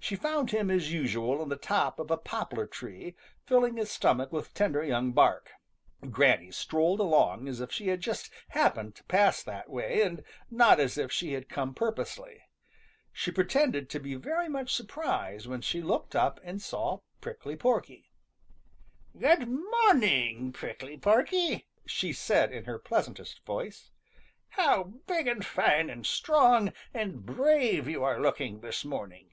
She 0.00 0.14
found 0.14 0.52
him 0.52 0.70
as 0.70 0.92
usual 0.92 1.42
in 1.42 1.48
the 1.48 1.56
top 1.56 1.98
of 1.98 2.08
a 2.10 2.16
poplar 2.16 2.68
tree, 2.68 3.16
filling 3.44 3.76
his 3.76 3.90
stomach 3.90 4.30
with 4.32 4.54
tender 4.54 4.82
young 4.82 5.10
bark. 5.10 5.50
Granny 6.08 6.52
strolled 6.52 7.00
along 7.00 7.48
as 7.48 7.60
if 7.60 7.72
she 7.72 7.88
had 7.88 8.00
just 8.00 8.30
happened 8.50 8.94
to 8.94 9.04
pass 9.04 9.42
that 9.42 9.68
way 9.68 10.02
and 10.02 10.22
not 10.50 10.78
as 10.78 10.96
if 10.98 11.10
she 11.10 11.32
had 11.32 11.48
come 11.48 11.74
purposely. 11.74 12.40
She 13.12 13.32
pretended 13.32 13.90
to 13.90 13.98
be 13.98 14.14
very 14.14 14.48
much 14.48 14.72
surprised 14.72 15.46
when 15.48 15.62
she 15.62 15.82
looked 15.82 16.14
up 16.14 16.38
and 16.44 16.62
saw 16.62 17.00
Prickly 17.20 17.56
Porky. 17.56 18.12
"Good 19.18 19.48
morning, 19.48 20.52
Prickly 20.52 20.96
Porky," 20.96 21.66
she 21.86 22.12
said 22.12 22.52
in 22.52 22.64
her 22.64 22.78
pleasantest 22.78 23.44
voice. 23.44 23.90
"How 24.50 24.84
big 25.08 25.26
and 25.26 25.44
fine 25.44 25.90
and 25.90 26.06
strong 26.06 26.72
and 26.94 27.26
brave 27.26 27.88
you 27.88 28.04
are 28.04 28.20
looking 28.20 28.60
this 28.60 28.84
morning!" 28.84 29.32